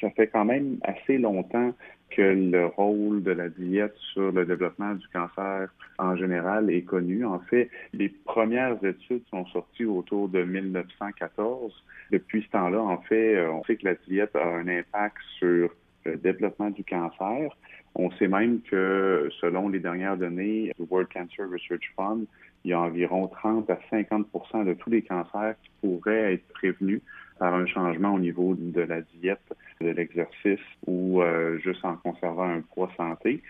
Ça 0.00 0.10
fait 0.10 0.26
quand 0.26 0.44
même 0.44 0.78
assez 0.82 1.16
longtemps 1.16 1.72
que 2.10 2.22
le 2.22 2.66
rôle 2.66 3.22
de 3.22 3.32
la 3.32 3.48
diète 3.48 3.94
sur 4.12 4.30
le 4.30 4.44
développement 4.44 4.94
du 4.94 5.06
cancer 5.08 5.68
en 5.98 6.16
général 6.16 6.70
est 6.70 6.82
connu. 6.82 7.24
En 7.24 7.40
fait, 7.40 7.70
les 7.92 8.08
premières 8.08 8.82
études 8.84 9.22
sont 9.30 9.46
sorties 9.46 9.86
autour 9.86 10.28
de 10.28 10.42
1914. 10.42 11.72
Depuis 12.10 12.42
ce 12.42 12.50
temps-là, 12.50 12.80
en 12.80 12.98
fait, 12.98 13.46
on 13.48 13.64
sait 13.64 13.76
que 13.76 13.86
la 13.86 13.94
diète 13.94 14.36
a 14.36 14.46
un 14.46 14.68
impact 14.68 15.16
sur 15.38 15.70
le 16.04 16.16
développement 16.16 16.70
du 16.70 16.84
cancer. 16.84 17.50
On 17.94 18.10
sait 18.12 18.28
même 18.28 18.60
que, 18.60 19.28
selon 19.40 19.68
les 19.68 19.80
dernières 19.80 20.18
données 20.18 20.72
du 20.78 20.86
World 20.90 21.08
Cancer 21.12 21.48
Research 21.50 21.92
Fund, 21.96 22.26
il 22.64 22.70
y 22.70 22.74
a 22.74 22.80
environ 22.80 23.28
30 23.28 23.70
à 23.70 23.78
50% 23.90 24.64
de 24.64 24.74
tous 24.74 24.90
les 24.90 25.02
cancers 25.02 25.54
qui 25.62 25.70
pourraient 25.80 26.34
être 26.34 26.46
prévenus 26.48 27.00
par 27.38 27.54
un 27.54 27.66
changement 27.66 28.14
au 28.14 28.18
niveau 28.18 28.54
de 28.58 28.80
la 28.80 29.02
diète, 29.02 29.52
de 29.80 29.90
l'exercice 29.90 30.60
ou 30.86 31.22
euh, 31.22 31.58
juste 31.58 31.84
en 31.84 31.96
conservant 31.96 32.48
un 32.48 32.60
poids 32.60 32.90
santé. 32.96 33.42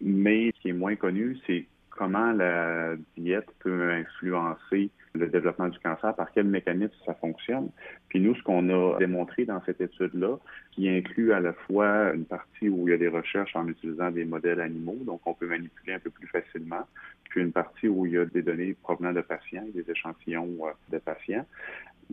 Mais 0.00 0.52
ce 0.56 0.60
qui 0.62 0.68
est 0.70 0.74
moins 0.74 0.96
connu, 0.96 1.38
c'est 1.46 1.66
comment 1.96 2.32
la 2.32 2.94
diète 3.16 3.48
peut 3.60 3.90
influencer 3.90 4.90
le 5.14 5.28
développement 5.28 5.68
du 5.68 5.78
cancer, 5.78 6.14
par 6.14 6.30
quel 6.32 6.46
mécanisme 6.46 6.94
ça 7.04 7.14
fonctionne. 7.14 7.70
Puis 8.08 8.20
nous, 8.20 8.34
ce 8.34 8.42
qu'on 8.42 8.68
a 8.68 8.98
démontré 8.98 9.44
dans 9.44 9.62
cette 9.64 9.80
étude-là, 9.80 10.36
qui 10.72 10.88
inclut 10.88 11.32
à 11.32 11.40
la 11.40 11.52
fois 11.52 12.12
une 12.12 12.26
partie 12.26 12.68
où 12.68 12.86
il 12.86 12.90
y 12.90 12.94
a 12.94 12.98
des 12.98 13.08
recherches 13.08 13.56
en 13.56 13.66
utilisant 13.66 14.10
des 14.10 14.24
modèles 14.24 14.60
animaux, 14.60 14.98
donc 15.04 15.20
on 15.26 15.34
peut 15.34 15.46
manipuler 15.46 15.94
un 15.94 15.98
peu 15.98 16.10
plus 16.10 16.28
facilement, 16.28 16.86
puis 17.30 17.40
une 17.40 17.52
partie 17.52 17.88
où 17.88 18.06
il 18.06 18.12
y 18.12 18.18
a 18.18 18.24
des 18.24 18.42
données 18.42 18.76
provenant 18.82 19.12
de 19.12 19.22
patients, 19.22 19.64
des 19.74 19.90
échantillons 19.90 20.56
euh, 20.62 20.70
de 20.92 20.98
patients. 20.98 21.46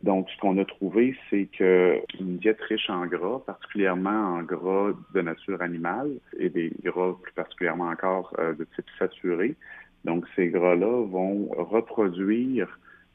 Donc, 0.02 0.28
ce 0.32 0.38
qu'on 0.40 0.58
a 0.58 0.66
trouvé, 0.66 1.16
c'est 1.30 1.46
qu'une 1.46 2.38
diète 2.38 2.60
riche 2.62 2.90
en 2.90 3.06
gras, 3.06 3.40
particulièrement 3.46 4.38
en 4.38 4.42
gras 4.42 4.92
de 5.14 5.22
nature 5.22 5.62
animale 5.62 6.14
et 6.40 6.50
des 6.50 6.74
gras 6.84 7.14
plus 7.22 7.34
particulièrement 7.34 7.90
encore 7.90 8.34
euh, 8.40 8.54
de 8.54 8.64
type 8.76 8.88
saturé, 8.98 9.56
donc 10.04 10.26
ces 10.36 10.48
gras-là 10.48 11.06
vont 11.06 11.50
reproduire 11.58 12.68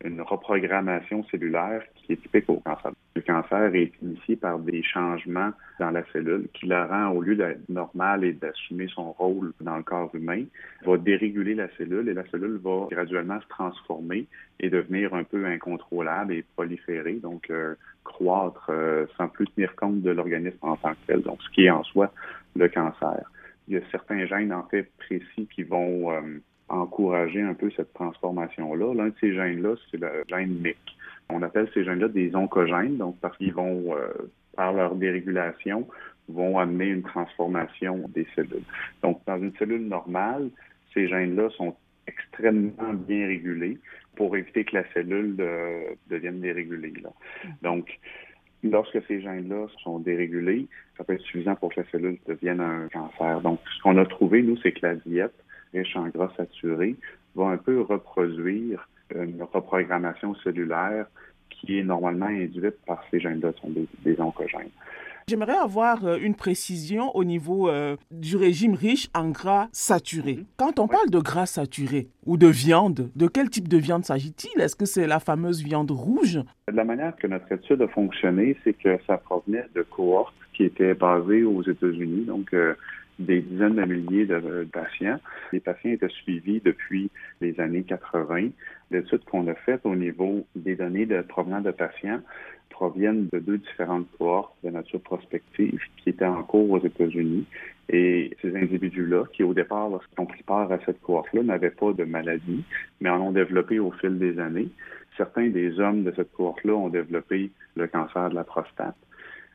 une 0.04 0.20
reprogrammation 0.20 1.24
cellulaire 1.24 1.82
qui 1.94 2.12
est 2.12 2.16
typique 2.16 2.48
au 2.48 2.60
cancer. 2.60 2.92
Le 3.16 3.22
cancer 3.22 3.74
est 3.74 3.92
initié 4.00 4.36
par 4.36 4.58
des 4.60 4.82
changements 4.82 5.50
dans 5.80 5.90
la 5.90 6.04
cellule 6.12 6.46
qui 6.54 6.66
la 6.66 6.86
rend, 6.86 7.08
au 7.10 7.20
lieu 7.20 7.34
d'être 7.34 7.68
normale 7.68 8.22
et 8.24 8.32
d'assumer 8.32 8.86
son 8.94 9.12
rôle 9.12 9.52
dans 9.60 9.76
le 9.76 9.82
corps 9.82 10.14
humain, 10.14 10.44
va 10.84 10.96
déréguler 10.98 11.54
la 11.54 11.68
cellule 11.76 12.08
et 12.08 12.14
la 12.14 12.24
cellule 12.30 12.60
va 12.62 12.86
graduellement 12.90 13.40
se 13.40 13.48
transformer 13.48 14.26
et 14.60 14.70
devenir 14.70 15.14
un 15.14 15.24
peu 15.24 15.44
incontrôlable 15.44 16.32
et 16.32 16.44
proliférer, 16.54 17.14
donc 17.14 17.50
euh, 17.50 17.74
croître 18.04 18.70
euh, 18.70 19.06
sans 19.16 19.28
plus 19.28 19.46
tenir 19.48 19.74
compte 19.74 20.00
de 20.02 20.10
l'organisme 20.10 20.58
en 20.62 20.76
tant 20.76 20.92
que 20.92 21.06
tel, 21.08 21.22
donc 21.22 21.42
ce 21.42 21.50
qui 21.50 21.64
est 21.64 21.70
en 21.70 21.82
soi 21.82 22.12
le 22.54 22.68
cancer. 22.68 23.22
Il 23.66 23.74
y 23.74 23.76
a 23.76 23.80
certains 23.90 24.26
gènes 24.26 24.52
en 24.52 24.62
fait 24.64 24.88
précis 24.96 25.48
qui 25.54 25.62
vont 25.64 26.12
euh, 26.12 26.20
encourager 26.68 27.40
un 27.40 27.54
peu 27.54 27.70
cette 27.70 27.92
transformation-là. 27.94 28.94
L'un 28.94 29.08
de 29.08 29.14
ces 29.20 29.34
gènes-là, 29.34 29.74
c'est 29.90 30.00
le 30.00 30.24
gène 30.28 30.60
MIC. 30.60 30.76
On 31.30 31.42
appelle 31.42 31.68
ces 31.74 31.84
gènes-là 31.84 32.08
des 32.08 32.34
oncogènes, 32.34 32.96
donc 32.96 33.18
parce 33.20 33.36
qu'ils 33.36 33.52
vont, 33.52 33.94
euh, 33.94 34.08
par 34.56 34.72
leur 34.72 34.94
dérégulation, 34.94 35.86
vont 36.28 36.58
amener 36.58 36.86
une 36.86 37.02
transformation 37.02 38.08
des 38.14 38.26
cellules. 38.34 38.64
Donc, 39.02 39.20
dans 39.26 39.38
une 39.38 39.54
cellule 39.56 39.86
normale, 39.86 40.50
ces 40.94 41.08
gènes-là 41.08 41.50
sont 41.50 41.74
extrêmement 42.06 42.94
bien 42.94 43.26
régulés 43.26 43.78
pour 44.16 44.36
éviter 44.36 44.64
que 44.64 44.76
la 44.76 44.84
cellule 44.92 45.36
euh, 45.38 45.90
devienne 46.10 46.40
dérégulée. 46.40 46.92
Donc, 47.62 47.98
lorsque 48.62 49.00
ces 49.06 49.20
gènes-là 49.20 49.66
sont 49.82 50.00
dérégulés, 50.00 50.66
ça 50.96 51.04
peut 51.04 51.14
être 51.14 51.22
suffisant 51.22 51.54
pour 51.54 51.72
que 51.72 51.80
la 51.80 51.86
cellule 51.90 52.18
devienne 52.26 52.60
un 52.60 52.88
cancer. 52.88 53.40
Donc, 53.40 53.60
ce 53.76 53.82
qu'on 53.82 53.96
a 53.96 54.06
trouvé, 54.06 54.42
nous, 54.42 54.56
c'est 54.62 54.72
que 54.72 54.84
la 54.84 54.96
diète 54.96 55.34
riche 55.72 55.96
en 55.96 56.08
gras 56.08 56.30
saturé 56.36 56.96
va 57.34 57.46
un 57.46 57.56
peu 57.56 57.80
reproduire 57.80 58.88
une 59.14 59.42
reprogrammation 59.42 60.34
cellulaire 60.36 61.06
qui 61.50 61.78
est 61.78 61.82
normalement 61.82 62.26
induite 62.26 62.76
par 62.86 63.02
ces 63.10 63.20
gènes-là, 63.20 63.52
sont 63.60 63.72
des, 64.04 64.20
oncogènes. 64.20 64.70
J'aimerais 65.26 65.56
avoir 65.56 66.06
euh, 66.06 66.16
une 66.16 66.34
précision 66.34 67.14
au 67.14 67.22
niveau 67.22 67.68
euh, 67.68 67.96
du 68.10 68.36
régime 68.36 68.74
riche 68.74 69.08
en 69.14 69.28
gras 69.28 69.68
saturé. 69.72 70.34
Mm-hmm. 70.34 70.44
Quand 70.56 70.78
on 70.78 70.88
parle 70.88 71.10
de 71.10 71.18
gras 71.18 71.44
saturé 71.44 72.08
ou 72.24 72.38
de 72.38 72.46
viande, 72.46 73.10
de 73.14 73.26
quel 73.26 73.50
type 73.50 73.68
de 73.68 73.76
viande 73.76 74.04
s'agit-il? 74.04 74.58
Est-ce 74.60 74.74
que 74.74 74.86
c'est 74.86 75.06
la 75.06 75.20
fameuse 75.20 75.62
viande 75.62 75.90
rouge? 75.90 76.40
La 76.72 76.84
manière 76.84 77.14
que 77.16 77.26
notre 77.26 77.50
étude 77.52 77.82
a 77.82 77.88
fonctionné, 77.88 78.56
c'est 78.64 78.72
que 78.72 78.98
ça 79.06 79.18
provenait 79.18 79.66
de 79.74 79.82
cohortes 79.82 80.34
qui 80.54 80.64
étaient 80.64 80.94
basées 80.94 81.44
aux 81.44 81.62
États-Unis, 81.62 82.24
donc 82.24 82.54
euh, 82.54 82.74
des 83.18 83.40
dizaines 83.40 83.76
de 83.76 83.84
milliers 83.84 84.26
de, 84.26 84.66
patients. 84.72 85.18
Les 85.52 85.60
patients 85.60 85.90
étaient 85.90 86.08
suivis 86.08 86.60
depuis 86.64 87.10
les 87.40 87.58
années 87.60 87.82
80. 87.82 88.50
L'étude 88.90 89.24
qu'on 89.24 89.46
a 89.48 89.54
faite 89.54 89.80
au 89.84 89.94
niveau 89.94 90.46
des 90.54 90.76
données 90.76 91.06
provenant 91.28 91.60
de 91.60 91.70
patients 91.70 92.20
proviennent 92.70 93.28
de 93.32 93.40
deux 93.40 93.58
différentes 93.58 94.06
cohortes 94.18 94.54
de 94.62 94.70
nature 94.70 95.00
prospective 95.00 95.80
qui 95.96 96.10
étaient 96.10 96.24
en 96.24 96.42
cours 96.44 96.70
aux 96.70 96.78
États-Unis. 96.78 97.44
Et 97.88 98.36
ces 98.40 98.54
individus-là, 98.54 99.24
qui 99.32 99.42
au 99.42 99.54
départ, 99.54 99.88
lorsqu'ils 99.88 100.20
ont 100.20 100.26
pris 100.26 100.42
part 100.42 100.70
à 100.70 100.78
cette 100.86 101.00
cohorte-là, 101.00 101.42
n'avaient 101.42 101.70
pas 101.70 101.92
de 101.92 102.04
maladie, 102.04 102.62
mais 103.00 103.08
en 103.10 103.20
ont 103.20 103.32
développé 103.32 103.80
au 103.80 103.90
fil 103.92 104.18
des 104.18 104.38
années. 104.38 104.68
Certains 105.16 105.48
des 105.48 105.80
hommes 105.80 106.04
de 106.04 106.12
cette 106.14 106.30
cohorte-là 106.32 106.74
ont 106.74 106.88
développé 106.88 107.50
le 107.76 107.88
cancer 107.88 108.30
de 108.30 108.34
la 108.36 108.44
prostate 108.44 108.94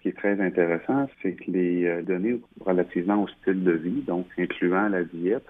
qui 0.04 0.10
est 0.10 0.18
très 0.18 0.40
intéressant, 0.42 1.08
c'est 1.22 1.32
que 1.32 1.50
les 1.50 1.86
euh, 1.86 2.02
données 2.02 2.40
relativement 2.60 3.24
au 3.24 3.28
style 3.30 3.64
de 3.64 3.72
vie, 3.72 4.02
donc 4.02 4.28
incluant 4.38 4.90
la 4.90 5.06
diète, 5.06 5.46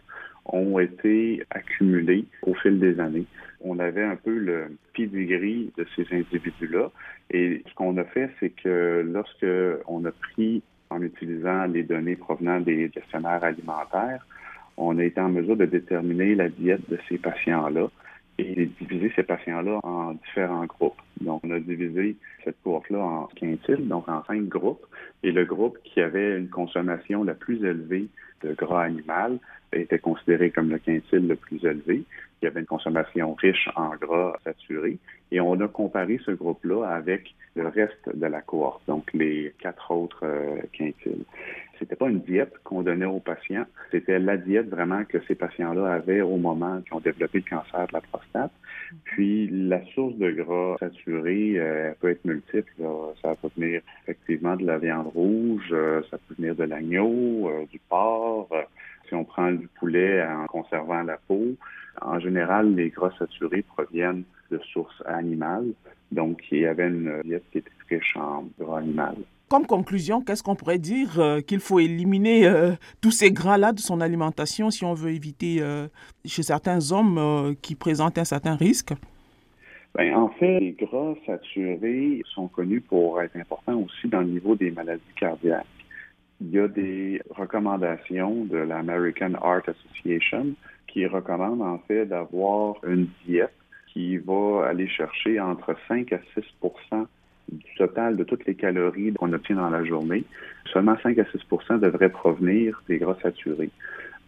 ont 0.45 0.77
été 0.77 1.43
accumulées 1.49 2.25
au 2.43 2.53
fil 2.53 2.79
des 2.79 2.99
années. 2.99 3.25
On 3.61 3.79
avait 3.79 4.03
un 4.03 4.15
peu 4.15 4.37
le 4.37 4.77
pedigree 4.93 5.71
de 5.75 5.87
ces 5.95 6.05
individus-là. 6.11 6.91
Et 7.31 7.63
ce 7.67 7.73
qu'on 7.73 7.97
a 7.97 8.03
fait, 8.03 8.29
c'est 8.39 8.51
que 8.51 9.03
lorsque 9.11 9.45
on 9.87 10.05
a 10.05 10.11
pris, 10.11 10.61
en 10.91 11.01
utilisant 11.01 11.65
les 11.65 11.81
données 11.81 12.15
provenant 12.15 12.59
des 12.59 12.89
questionnaires 12.89 13.43
alimentaires, 13.43 14.27
on 14.77 14.99
a 14.99 15.03
été 15.03 15.19
en 15.19 15.29
mesure 15.29 15.55
de 15.55 15.65
déterminer 15.65 16.35
la 16.35 16.49
diète 16.49 16.87
de 16.89 16.99
ces 17.09 17.17
patients-là 17.17 17.87
et 18.37 18.69
diviser 18.79 19.11
ces 19.15 19.23
patients-là 19.23 19.79
en 19.81 20.13
différents 20.13 20.65
groupes. 20.65 21.01
Donc, 21.23 21.41
on 21.43 21.51
a 21.51 21.59
divisé 21.59 22.15
cette 22.43 22.61
cohorte-là 22.63 22.99
en 22.99 23.25
quintiles, 23.35 23.87
donc 23.87 24.07
en 24.07 24.23
cinq 24.25 24.43
groupes. 24.47 24.85
Et 25.23 25.31
le 25.31 25.45
groupe 25.45 25.77
qui 25.83 26.01
avait 26.01 26.37
une 26.37 26.49
consommation 26.49 27.23
la 27.23 27.33
plus 27.33 27.63
élevée 27.63 28.07
de 28.43 28.53
gras 28.53 28.83
animal 28.83 29.39
était 29.71 29.99
considéré 29.99 30.51
comme 30.51 30.69
le 30.69 30.77
quintile 30.77 31.27
le 31.27 31.35
plus 31.35 31.63
élevé. 31.65 32.03
Il 32.41 32.45
y 32.45 32.47
avait 32.47 32.59
une 32.59 32.65
consommation 32.65 33.33
riche 33.33 33.69
en 33.75 33.95
gras 33.95 34.33
saturé. 34.43 34.97
Et 35.31 35.39
on 35.39 35.59
a 35.61 35.67
comparé 35.67 36.19
ce 36.25 36.31
groupe-là 36.31 36.85
avec 36.85 37.33
le 37.55 37.67
reste 37.67 38.15
de 38.15 38.25
la 38.25 38.41
cohorte, 38.41 38.81
donc 38.87 39.11
les 39.13 39.53
quatre 39.59 39.91
autres 39.91 40.23
euh, 40.23 40.57
quintiles. 40.73 41.23
C'était 41.79 41.95
pas 41.95 42.09
une 42.09 42.21
diète 42.21 42.53
qu'on 42.63 42.81
donnait 42.83 43.05
aux 43.05 43.19
patients, 43.19 43.65
c'était 43.91 44.19
la 44.19 44.37
diète 44.37 44.69
vraiment 44.69 45.03
que 45.05 45.17
ces 45.27 45.35
patients-là 45.35 45.91
avaient 45.91 46.21
au 46.21 46.37
moment 46.37 46.81
qu'ils 46.81 46.93
ont 46.93 46.99
développé 46.99 47.43
le 47.45 47.49
cancer 47.49 47.87
de 47.87 47.93
la 47.93 48.01
prostate. 48.01 48.51
Puis 49.05 49.49
la 49.51 49.83
source 49.93 50.15
de 50.15 50.31
gras 50.31 50.77
saturé 50.79 51.53
euh, 51.57 51.93
peut 51.99 52.09
être 52.09 52.25
multiple. 52.25 52.73
Ça 53.21 53.35
peut 53.41 53.49
venir 53.57 53.81
effectivement 54.03 54.55
de 54.55 54.65
la 54.65 54.77
viande 54.77 55.07
rouge, 55.07 55.69
euh, 55.71 56.01
ça 56.09 56.17
peut 56.17 56.35
venir 56.37 56.55
de 56.55 56.63
l'agneau, 56.63 57.49
euh, 57.49 57.65
du 57.71 57.79
porc. 57.89 58.49
si 59.07 59.15
on 59.15 59.23
prend 59.23 59.51
du 59.51 59.67
poulet 59.79 60.23
en 60.23 60.45
conservant 60.45 61.03
la 61.03 61.17
peau, 61.27 61.55
en 62.01 62.19
général, 62.19 62.75
les 62.75 62.89
gras 62.89 63.11
saturés 63.17 63.63
proviennent 63.63 64.23
de 64.51 64.59
sources 64.71 65.01
animales. 65.05 65.73
Donc, 66.11 66.43
il 66.51 66.59
y 66.59 66.65
avait 66.65 66.87
une 66.87 67.21
diète 67.23 67.43
qui 67.51 67.59
était 67.59 67.71
riche 67.89 68.15
en 68.15 68.47
gras 68.59 68.79
animal. 68.79 69.15
Comme 69.53 69.67
conclusion, 69.67 70.21
qu'est-ce 70.21 70.41
qu'on 70.41 70.55
pourrait 70.55 70.79
dire 70.79 71.19
euh, 71.19 71.39
Qu'il 71.39 71.59
faut 71.59 71.79
éliminer 71.79 72.47
euh, 72.47 72.71
tous 73.01 73.11
ces 73.11 73.31
gras-là 73.31 73.71
de 73.71 73.77
son 73.77 74.01
alimentation 74.01 74.71
si 74.71 74.83
on 74.83 74.95
veut 74.95 75.11
éviter 75.11 75.57
euh, 75.61 75.85
chez 76.25 76.41
certains 76.41 76.91
hommes 76.91 77.53
qui 77.61 77.75
présentent 77.75 78.17
un 78.17 78.23
certain 78.23 78.55
risque? 78.55 78.93
Ben, 79.93 80.15
en 80.15 80.29
fait, 80.29 80.59
les 80.59 80.71
gras 80.71 81.13
saturés 81.27 82.23
sont 82.33 82.47
connus 82.47 82.81
pour 82.81 83.21
être 83.21 83.35
importants 83.35 83.77
aussi 83.77 84.07
dans 84.07 84.21
le 84.21 84.25
niveau 84.29 84.55
des 84.55 84.71
maladies 84.71 85.03
cardiaques. 85.19 85.67
Il 86.41 86.49
y 86.49 86.57
a 86.57 86.67
des 86.67 87.21
recommandations 87.29 88.45
de 88.45 88.57
l'American 88.57 89.33
Heart 89.33 89.69
Association 89.69 90.47
qui 90.87 91.05
recommandent 91.05 91.61
en 91.61 91.77
fait 91.87 92.07
d'avoir 92.07 92.77
une 92.87 93.07
diète 93.27 93.53
qui 93.93 94.17
va 94.17 94.65
aller 94.65 94.87
chercher 94.87 95.39
entre 95.39 95.75
5 95.87 96.11
à 96.11 96.17
6 96.33 96.43
du 97.57 97.75
total 97.77 98.17
de 98.17 98.23
toutes 98.23 98.45
les 98.45 98.55
calories 98.55 99.13
qu'on 99.13 99.33
obtient 99.33 99.55
dans 99.55 99.69
la 99.69 99.83
journée, 99.83 100.23
seulement 100.71 100.95
5 101.01 101.17
à 101.19 101.23
6% 101.23 101.79
devraient 101.79 102.09
provenir 102.09 102.81
des 102.87 102.97
gras 102.97 103.17
saturés. 103.21 103.69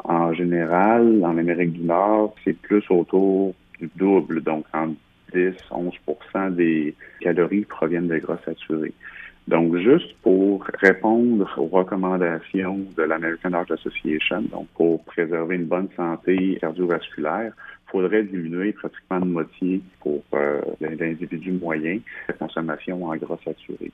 En 0.04 0.33
général, 0.33 1.22
en 1.24 1.38
Amérique 1.38 1.74
du 1.74 1.83
Nord, 1.83 2.36
c'est 2.44 2.54
plus 2.54 2.83
autour 2.89 3.54
du 3.80 3.89
double, 3.95 4.42
donc 4.42 4.66
entre 4.74 4.95
10, 5.33 5.54
11% 5.72 6.56
des 6.56 6.95
calories 7.22 7.66
proviennent 7.66 8.07
des 8.07 8.19
gras 8.19 8.39
saturés. 8.45 8.94
Donc, 9.48 9.77
juste 9.77 10.16
pour 10.24 10.66
répondre 10.81 11.48
aux 11.57 11.68
recommandations 11.68 12.80
de 12.98 13.04
l'American 13.04 13.54
Heart 13.54 13.72
Association, 13.72 14.42
donc 14.51 14.68
pour 14.75 15.04
préserver 15.04 15.56
une 15.56 15.66
bonne 15.66 15.89
santé 15.95 16.57
cardiovasculaire, 16.60 17.54
faudrait 17.96 18.24
diminuer 18.24 18.74
pratiquement 18.74 19.22
de 19.22 19.26
moitié 19.32 19.82
pour 20.02 20.22
euh, 20.34 20.60
l'individu 20.82 21.54
moyen 21.54 22.00
la 22.28 22.34
consommation 22.34 23.06
en 23.06 23.16
gras 23.16 23.38
saturé. 23.46 23.90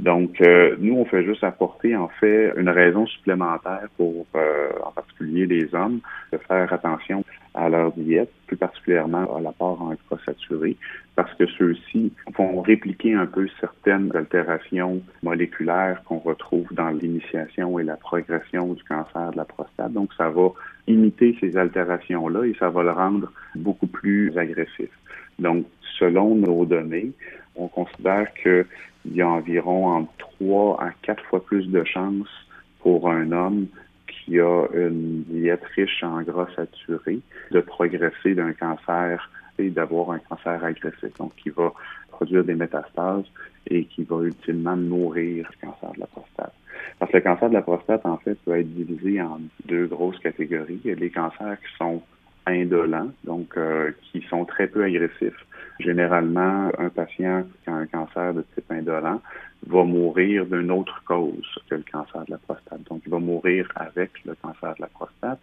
Donc, 0.00 0.40
euh, 0.40 0.74
nous, 0.80 0.94
on 0.96 1.04
fait 1.04 1.24
juste 1.24 1.44
apporter 1.44 1.94
en 1.94 2.08
fait 2.08 2.52
une 2.56 2.68
raison 2.68 3.06
supplémentaire 3.06 3.86
pour, 3.96 4.26
euh, 4.34 4.70
en 4.84 4.90
particulier 4.90 5.46
les 5.46 5.72
hommes, 5.72 6.00
de 6.32 6.38
faire 6.38 6.72
attention 6.72 7.24
à 7.54 7.68
leur 7.68 7.92
diète, 7.92 8.32
plus 8.48 8.56
particulièrement 8.56 9.36
à 9.36 9.40
l'apport 9.40 9.80
en 9.80 9.90
gras 9.90 10.20
saturé, 10.26 10.76
parce 11.16 11.32
que 11.34 11.46
ceux-ci 11.46 12.12
vont 12.36 12.60
répliquer 12.60 13.14
un 13.14 13.26
peu 13.26 13.46
certaines 13.60 14.14
altérations 14.16 15.00
moléculaires 15.22 16.02
qu'on 16.04 16.18
retrouve 16.18 16.66
dans 16.72 16.90
l'initiation 16.90 17.78
et 17.78 17.84
la 17.84 17.96
progression 17.96 18.72
du 18.72 18.82
cancer 18.84 19.30
de 19.30 19.36
la 19.36 19.44
prostate. 19.44 19.92
Donc, 19.92 20.12
ça 20.16 20.28
va 20.28 20.48
imiter 20.86 21.36
ces 21.40 21.56
altérations-là 21.56 22.44
et 22.44 22.54
ça 22.58 22.68
va 22.68 22.82
le 22.82 22.90
rendre 22.90 23.32
beaucoup 23.54 23.86
plus 23.86 24.36
agressif. 24.36 24.90
Donc, 25.38 25.66
selon 25.98 26.34
nos 26.34 26.64
données, 26.64 27.12
on 27.56 27.68
considère 27.68 28.32
qu'il 28.34 28.66
y 29.12 29.22
a 29.22 29.28
environ 29.28 29.86
entre 29.86 30.12
3 30.38 30.82
à 30.82 30.90
4 31.02 31.24
fois 31.26 31.44
plus 31.44 31.68
de 31.68 31.84
chances 31.84 32.46
pour 32.80 33.08
un 33.08 33.30
homme 33.32 33.66
qui 34.06 34.40
a 34.40 34.66
une 34.74 35.22
diète 35.28 35.64
riche 35.76 36.02
en 36.02 36.22
gras 36.22 36.48
saturé 36.56 37.20
de 37.50 37.60
progresser 37.60 38.34
d'un 38.34 38.52
cancer 38.52 39.30
d'avoir 39.58 40.10
un 40.10 40.18
cancer 40.18 40.64
agressif, 40.64 41.16
donc 41.18 41.34
qui 41.36 41.50
va 41.50 41.72
produire 42.10 42.44
des 42.44 42.54
métastases 42.54 43.24
et 43.68 43.84
qui 43.84 44.04
va 44.04 44.22
ultimement 44.22 44.76
nourrir 44.76 45.48
le 45.50 45.66
cancer 45.66 45.92
de 45.92 46.00
la 46.00 46.06
prostate. 46.06 46.54
Parce 46.98 47.10
que 47.10 47.16
le 47.16 47.22
cancer 47.22 47.48
de 47.48 47.54
la 47.54 47.62
prostate, 47.62 48.04
en 48.06 48.18
fait, 48.18 48.34
peut 48.44 48.58
être 48.58 48.72
divisé 48.74 49.20
en 49.20 49.40
deux 49.66 49.86
grosses 49.86 50.18
catégories. 50.18 50.80
Il 50.84 50.90
y 50.90 50.92
a 50.92 50.96
les 50.96 51.10
cancers 51.10 51.58
qui 51.60 51.76
sont 51.78 52.02
indolents, 52.46 53.10
donc 53.24 53.56
euh, 53.56 53.92
qui 54.02 54.22
sont 54.28 54.44
très 54.44 54.66
peu 54.66 54.84
agressifs. 54.84 55.46
Généralement, 55.80 56.70
un 56.78 56.88
patient 56.88 57.44
qui 57.62 57.70
a 57.70 57.74
un 57.74 57.86
cancer 57.86 58.34
de 58.34 58.44
type 58.54 58.70
indolent 58.70 59.20
va 59.66 59.84
mourir 59.84 60.46
d'une 60.46 60.70
autre 60.70 61.02
cause 61.04 61.58
que 61.68 61.74
le 61.74 61.84
cancer 61.90 62.24
de 62.26 62.32
la 62.32 62.38
prostate. 62.38 62.82
Donc, 62.88 63.02
il 63.06 63.10
va 63.10 63.18
mourir 63.18 63.68
avec 63.74 64.10
le 64.24 64.34
cancer 64.34 64.74
de 64.74 64.82
la 64.82 64.88
prostate. 64.88 65.40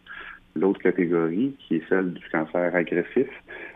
L'autre 0.56 0.82
catégorie, 0.82 1.56
qui 1.60 1.78
est 1.78 1.84
celle 1.90 2.14
du 2.14 2.30
cancer 2.30 2.76
agressif, 2.76 3.28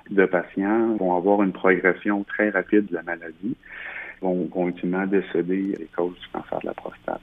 de 0.10 0.26
patients 0.26 0.96
vont 0.98 1.16
avoir 1.16 1.42
une 1.44 1.54
progression 1.54 2.24
très 2.24 2.50
rapide 2.50 2.88
de 2.88 2.96
la 2.96 3.04
maladie, 3.04 3.56
vont, 4.22 4.48
vont 4.54 4.68
ultimement 4.68 5.06
décéder 5.06 5.74
les 5.78 5.90
causes 5.96 6.20
du 6.20 6.28
cancer 6.34 6.60
de 6.60 6.68
la 6.68 6.74
prostate. 6.74 7.22